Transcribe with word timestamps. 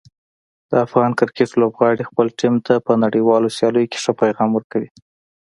د 0.69 0.71
افغان 0.85 1.11
کرکټ 1.19 1.49
لوبغاړي 1.61 2.03
خپل 2.09 2.27
ټیم 2.39 2.55
ته 2.65 2.73
په 2.85 2.91
نړیوالو 3.03 3.53
سیالیو 3.57 3.89
کې 3.91 3.99
ښه 4.03 4.11
پیغام 4.21 4.49
ورکوي. 4.53 4.89